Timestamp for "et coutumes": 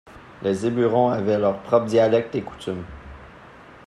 2.33-2.85